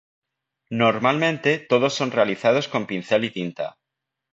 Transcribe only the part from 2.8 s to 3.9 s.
pincel y tinta.